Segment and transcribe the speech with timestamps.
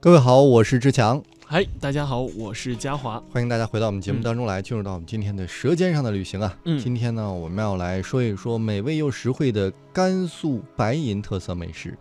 [0.00, 1.22] 各位好，我是志强。
[1.46, 3.22] 嗨，大家好，我是嘉华。
[3.30, 6.56] 欢迎大家回到我们节目当中来，进入到我们今天的《舌尖上的旅行》啊。
[6.64, 11.98] 嗯今天呢，我们要来说一说美味又实惠的甘肃白银特色美食。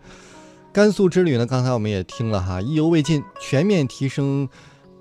[0.71, 4.47] 甘肃之旅呢，刚才我们也听了哈，意犹未尽，全面提升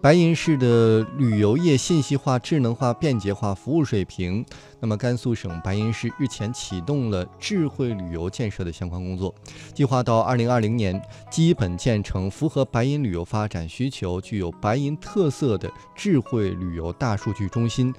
[0.00, 4.44] 白银市的旅游业信息化、智能化、便捷化服务水平。
[4.78, 9.34] 那么，甘肃省白银市日前启动了智慧旅游建设的相关工作，
[9.74, 17.92] 计划到二零二零年基本建成符合白银旅游发展需求、具有白银特色的智慧旅游大数据中心。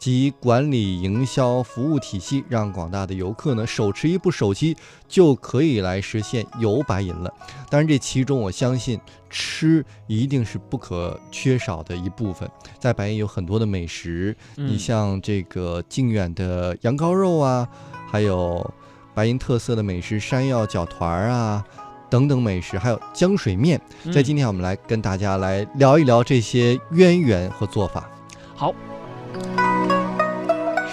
[0.00, 4.74] 及管理营销服务体系，让广大的游客呢手持一部手机
[5.06, 7.32] 就可以来实现游白银了。
[7.68, 12.50] 当然，这其中我相信吃一定是不可缺少的一部分。
[12.78, 17.68] 在白银有很多的美食，你嗯像这个靖远的羊羔肉啊，
[18.10, 18.72] 还有
[19.14, 21.62] 白银特色的美食山药饺团儿啊。
[22.08, 23.78] 等等美食，还有浆水面，
[24.12, 28.10] 在嗯今天我们来跟大家来聊一聊这些渊源和做法。
[28.56, 28.74] 好。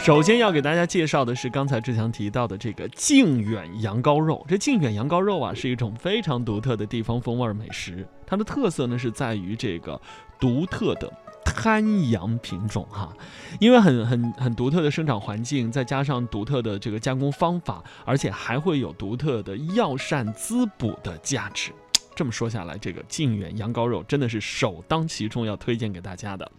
[0.08, 4.42] 首先要给大家介绍的是刚才志强提到的这个靖远羊羔肉。
[4.48, 8.08] 这靖远羊羔肉啊，是一种非常独特的地方风味美食。
[8.26, 10.00] 它的特色呢是在于这个
[10.40, 11.12] 独特的
[11.44, 13.14] 滩羊品种哈，
[13.60, 21.74] 因为很很很独特的生长环境，再加上独特的这个加工方法，而且还会有独特的药膳滋补的价值。
[22.16, 26.50] 这么说下来，这个靖远羊羔肉真的是首当其冲要推荐给大家的。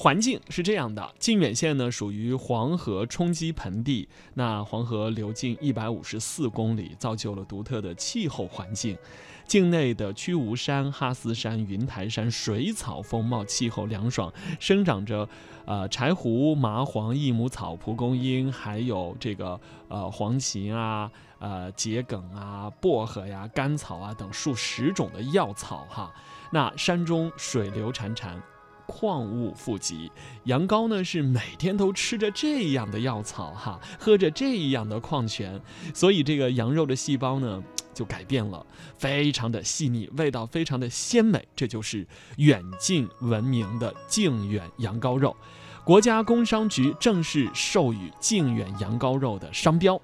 [0.00, 8.96] 环境是这样的，靖远县呢属于黄河冲积盆地，那黄河流经一百五十四公里，造就了独特的气候环境。
[9.46, 15.28] 境内的曲吴山、哈斯山、云台山水草丰茂，气候凉爽，生长着
[15.66, 26.10] 呃柴胡、麻黄、益母草、蒲公英，还有这个呃黄芩啊、呃桔梗啊、薄荷呀、甘草啊等数十种的药草哈。
[26.50, 28.40] 那山中水流潺潺。
[28.90, 30.10] 矿物富集，
[30.44, 35.60] 羊羔呢是每天都吃着这样的药草哈，喝着这样的矿泉，
[35.94, 37.62] 所以这个羊肉的细胞呢
[37.94, 38.66] 就改变了，
[38.98, 42.04] 非常的细腻，味道非常的鲜美，这就是
[42.38, 45.36] 远近闻名的靖远羊羔肉。
[45.84, 50.00] 国家工商局正式授予靖远羊羔肉的商标。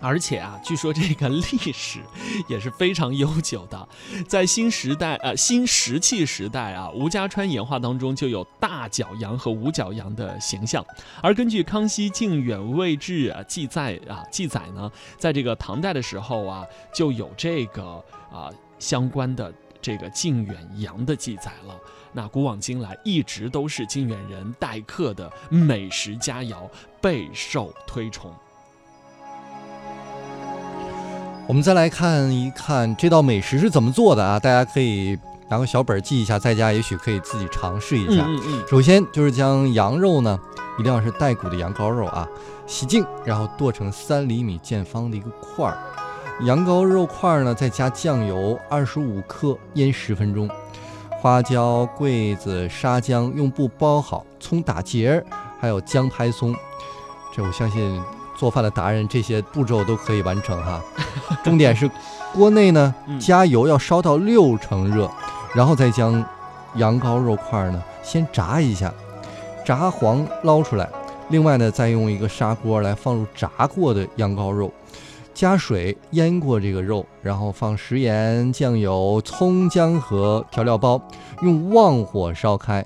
[0.00, 1.42] 而且啊，据说这个历
[1.72, 2.00] 史
[2.48, 3.88] 也是非常悠久的，
[4.28, 10.84] 在新时代呃新石器时代啊，吴家川演化当中就有大角羊和五角羊的形象。
[11.22, 16.64] 而根据康熙靖远位志啊记载啊记载呢，在这个唐代的时候啊，
[16.94, 21.76] 就有这个啊相关的这个靖远羊的记载了。
[22.12, 26.68] 那古往今来一直都是靖远人待客的美食佳肴，
[27.00, 28.32] 备受推崇。
[31.48, 34.38] 我们再来看一看这道美食是怎么做的啊？
[34.38, 38.22] 大家可以拿个小本儿记一下，在家也许可以自己尝试一下。
[38.28, 40.38] 嗯嗯首先就是将羊肉呢，
[40.78, 42.28] 一定要是带骨的羊羔肉啊，
[42.66, 45.78] 洗净，然后剁成三厘米见方的一个块儿。
[46.42, 50.50] 羊羔肉块儿呢，再加酱油二十五克，腌十分钟。
[51.18, 55.24] 花椒、桂子、沙姜用布包好，葱打结儿，
[55.58, 56.54] 还有姜拍松。
[57.34, 57.98] 这我相信
[58.38, 60.80] 做饭的达人这些步骤都可以完成哈。
[61.44, 61.90] 重点是
[62.32, 65.10] 锅内呢嗯加油要烧到六成热，
[65.54, 66.24] 然后再将
[66.76, 68.94] 羊羔肉块儿呢先炸一下，
[69.64, 70.88] 炸黄捞出来。
[71.30, 74.72] 另外呢，再用一个砂锅来放入炸过的羊羔肉，
[75.34, 80.98] 加水腌过这个肉，然后放食盐、酱油、葱姜和调料包，
[81.42, 82.82] 用旺火烧开，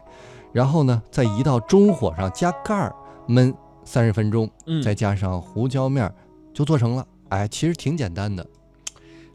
[0.52, 2.92] 然后呢再移到中火上加盖儿
[3.28, 6.14] 焖三十分钟，嗯，再加上胡椒面儿，
[6.54, 7.06] 就做成了。
[7.28, 8.46] 哎，其实挺简单的。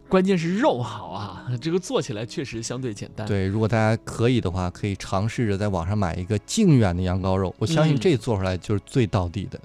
[0.10, 9.60] 关键是肉好啊， 这个做起来确实相对简单。，对，如果大家可以的话，可以尝试着在网上买一个靖远的羊羔肉，我相信嗯这做出来就是最到地的。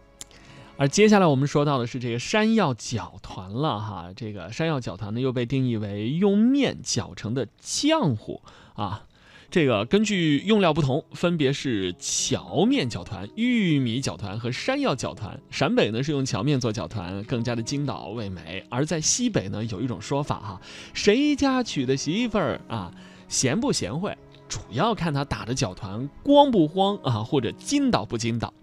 [0.79, 8.41] 而接下来我们说到的是这个山药饺团了哈，这个山药饺团呢又被定义为用面搅成的浆糊
[8.75, 9.05] 啊。
[9.53, 15.39] 这个根据用料不同，分别是荞面搅团、玉米搅团和山药搅团。
[15.51, 20.61] 陕北呢是用荞面做搅团，更加的筋道味美；而在西北呢有一种说法哈，
[20.95, 22.91] 谁家娶的媳妇儿啊，
[23.29, 24.17] 贤不贤惠，
[24.49, 28.55] 主要看他打的搅团光不光啊，或者筋道不筋道。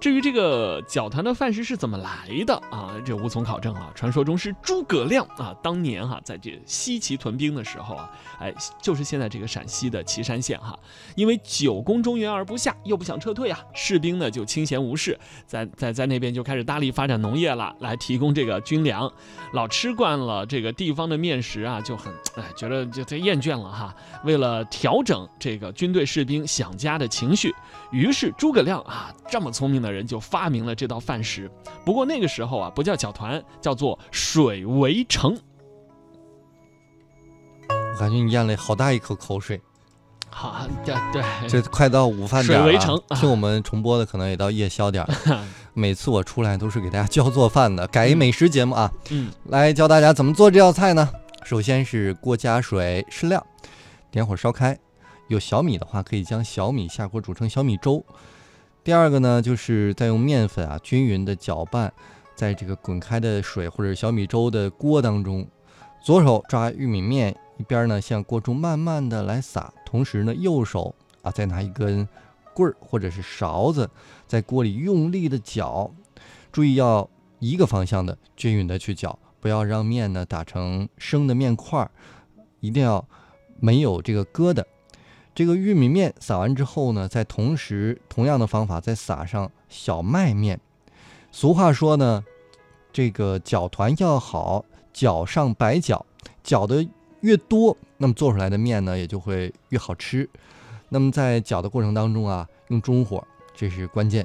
[0.00, 3.90] 至于这个搅团的饭食是怎么来的啊，这无从考证啊。
[3.94, 10.78] 传说中是诸葛亮啊，当年哈在这西岐屯兵的时候啊，哎，就是现在这个陕西的岐山县哈，
[11.14, 19.10] 因为久攻中原而不下，又不想撤退啊，士兵呢就清闲无事，在在在那边就开始大力发展农业了，来提供这个军粮。
[19.52, 23.94] 老吃惯了这个地方的面食啊，就很哎觉得就太厌倦了哈。
[24.24, 27.54] 为了调整这个军队士兵想家的情绪，
[27.90, 31.50] 于是诸葛亮啊这么聪明的人就发明了这道饭食。
[31.84, 35.36] 不过那个时候啊不叫搅团，叫做水围城。
[37.68, 39.60] 我感觉你咽了好大一口口水。
[40.28, 45.44] 好，对对，这快到午饭点了，水围城 听我们重播的可能也到夜宵点了。
[45.74, 48.92] 每次我出来都是给大家教做饭的，改一美食节目啊。
[49.10, 51.08] 嗯，来教大家怎么做这道菜呢？
[51.44, 53.44] 首先是锅加水适量，
[54.10, 54.76] 点火烧开。
[55.28, 58.04] 有小米的话，可以将小米下锅煮成小米粥。
[58.84, 61.90] 第二个呢，就是再用面粉啊均匀的搅拌，
[62.34, 65.48] 在这个滚开的水或者小米粥的锅当中，
[66.02, 72.06] 左手抓玉米面，一边呢向锅中慢慢的来撒，同时呢右手啊再拿一根
[72.52, 73.88] 棍儿或者是勺子，
[74.26, 75.90] 在锅里用力的搅，
[76.52, 77.08] 注意要
[77.38, 81.90] 一个方向的均匀的去搅，不要让面呢打成生的面块儿，
[82.60, 83.08] 一定要
[83.58, 84.62] 没有这个疙瘩。
[85.34, 90.60] 这个玉米面撒完之后呢，再同时同样的方法再撒上小麦面。
[91.32, 92.24] 俗话说呢，
[92.92, 96.06] 这个搅团要好，搅上白搅，
[96.44, 96.86] 搅的
[97.20, 100.28] 越多，那么做出来的面呢也就会越好吃。
[100.90, 103.26] 那么在搅的过程当中啊，用中火，
[103.56, 104.24] 这是关键。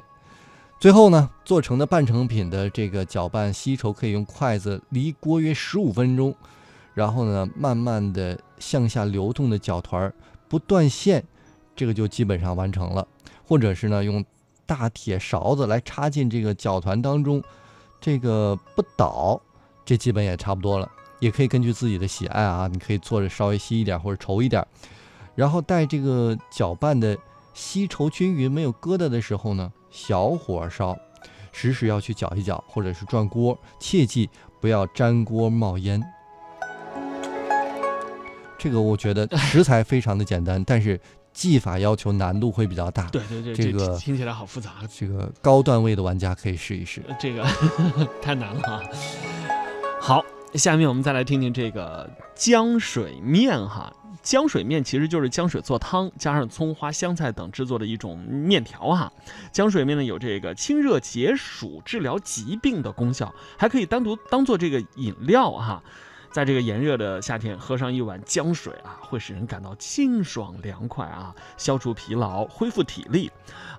[0.78, 6.32] 最后呢，做成的半成品的这个搅拌稀稠，可以用筷子离锅约十五分钟，
[6.94, 10.14] 然后呢，慢慢的向下流动的搅团儿。
[10.50, 11.24] 不断线，
[11.74, 13.06] 这个就基本上完成了。
[13.46, 14.22] 或者是呢，用
[14.66, 17.42] 大铁勺子来插进这个搅团当中，
[18.00, 19.40] 这个不倒，
[19.84, 20.90] 这基本也差不多了。
[21.20, 24.66] 也可以根据自己的喜爱啊，你可以做的稍微稀一点或者稠一点。
[25.34, 27.16] 然后待这个搅拌的
[27.54, 30.98] 稀稠均匀、没有疙瘩的时候呢，小火烧，
[31.52, 34.28] 时时要去搅一搅，或者是转锅，切记
[34.60, 36.02] 不要粘锅冒烟。
[38.62, 41.00] 这个我觉得食材非常的简单，但是
[41.32, 43.06] 技法要求难度会比较大。
[43.06, 44.72] 对对对，这个听起来好复杂。
[44.94, 47.02] 这个高段位的玩家可以试一试。
[47.18, 47.42] 这个
[48.20, 48.82] 太难了啊。
[49.98, 50.22] 好，
[50.52, 53.90] 下面我们再来听听这个浆水面哈。
[54.22, 59.10] 浆水面其实就是浆水做汤，加上葱花、香菜等制作的一种面条哈。
[59.50, 65.82] 浆水面呢有这个清热解暑、治疗疾病的功效，还可以单独当做这个饮料哈。
[66.30, 73.30] 在这个炎热的夏天，喝上一碗姜水啊，会使人感到清爽凉快啊，消除疲劳，恢复体力。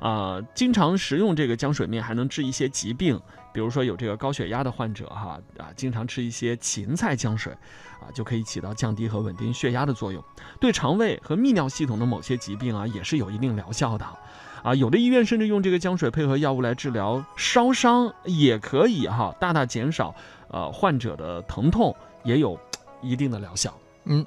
[0.01, 3.18] 啊，经常食用这个姜水面还能治一些疾病，
[3.53, 7.53] 比如说有这个高血压的患者哈啊，经常吃一些芹菜姜水
[8.01, 10.21] 啊，就可以起到降低和稳定血压的作用。
[10.59, 14.06] 对肠胃和泌尿系统的某些疾病啊，也是有一定疗效的。
[14.63, 20.13] 啊，有的医院甚至用这个姜水配合药物来治疗烧伤，也可以哈，大大减少
[20.50, 21.95] 呃患者的疼痛。
[22.23, 22.59] 也有
[23.01, 23.73] 一定的疗效。
[24.06, 24.25] 嗯，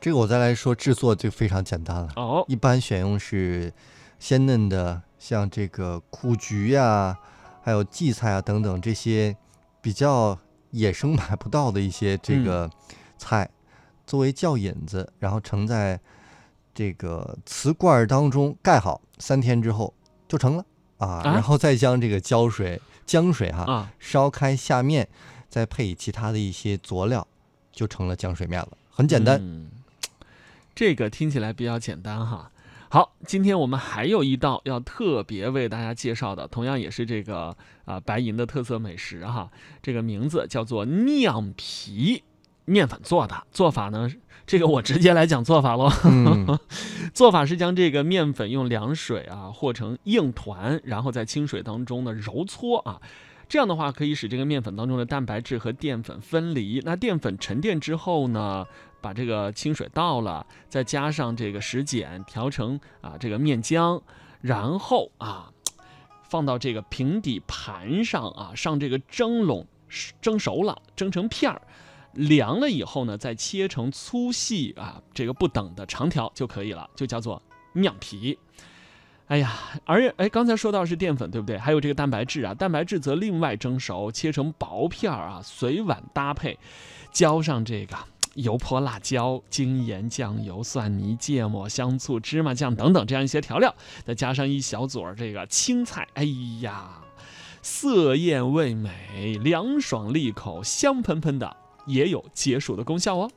[0.00, 2.08] 这个我再来说制作就非常简单了。
[2.16, 3.72] 哦，一般选用是
[4.18, 7.16] 鲜嫩的，像这个苦菊呀，
[7.62, 9.36] 还有荠菜啊等等这些
[9.80, 10.38] 比较
[10.70, 12.70] 野生买不到的一些这个
[13.16, 13.48] 菜，
[14.06, 16.00] 作为窖引子，然后盛在
[16.74, 19.94] 这个瓷罐当中盖好，三天之后
[20.26, 20.64] 就成了
[20.98, 21.22] 啊。
[21.24, 25.08] 然后再将这个胶水浆水哈烧开下面。
[25.48, 27.26] 再配以其他的一些佐料，
[27.72, 29.38] 就成了浆水面了，很简单。
[29.40, 29.70] 嗯，
[30.74, 32.50] 这个听起来比较简单哈。
[32.90, 39.50] 好，今天我们还有一道要特别为大家介绍的，同样也是这个啊白银的特色美食哈。
[39.82, 42.22] 这个名字叫做酿皮
[42.64, 44.10] 面粉做的，做法呢，
[44.46, 45.90] 这个我直接来讲做法喽。
[47.12, 53.00] 做法是将这个面粉用凉水啊和成硬团，然后在清水当中呢揉搓啊。
[53.48, 56.82] 这样的话可以使这个面粉当中的蛋白质和淀粉分离。
[56.84, 58.66] 那淀粉沉淀之后呢，
[59.00, 64.02] 把这个清水倒了，再加上这个石碱调成啊这个面浆，
[64.40, 65.50] 然后啊
[66.28, 69.66] 放到这个平底盘上啊上这个蒸笼，
[70.20, 71.62] 蒸熟了蒸成片儿，
[72.12, 78.38] 凉了以后呢再切成粗细啊这个不等的长条就可以了，就叫做酿皮。
[79.28, 79.52] 哎呀，
[79.84, 81.58] 而哎，刚才说到是淀粉，对不对？
[81.58, 86.58] 还有这个蛋白质啊，蛋白质则另外蒸熟，切成薄片儿啊，随碗搭配，
[87.12, 87.94] 浇上这个
[88.36, 96.24] 油泼辣椒、精盐、酱油、蒜泥、芥末、香醋、芝麻酱等等这样一些调料，再加上一小撮儿这个青菜，哎
[96.62, 96.88] 呀，
[97.60, 101.54] 色艳味美，凉爽利口，香喷喷的，
[101.84, 103.30] 也有解暑的功效哦。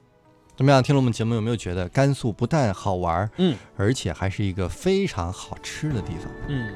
[0.56, 0.82] 怎么样？
[0.84, 6.32] 听了我们节目有没有觉得甘肃不但好玩，嗯而且还是一个非常好吃的地方？
[6.48, 6.70] 嗯。